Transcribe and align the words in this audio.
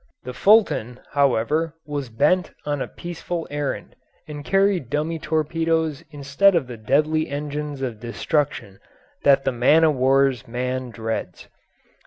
The 0.23 0.33
Fulton, 0.33 0.99
however, 1.11 1.75
was 1.85 2.09
bent 2.09 2.49
on 2.65 2.81
a 2.81 2.87
peaceful 2.87 3.47
errand, 3.51 3.95
and 4.27 4.43
carried 4.43 4.89
dummy 4.89 5.19
torpedoes 5.19 6.03
instead 6.09 6.55
of 6.55 6.65
the 6.65 6.75
deadly 6.75 7.29
engines 7.29 7.83
of 7.83 7.99
destruction 7.99 8.79
that 9.21 9.43
the 9.45 9.51
man 9.51 9.83
o' 9.85 9.91
war's 9.91 10.47
man 10.47 10.89
dreads. 10.89 11.49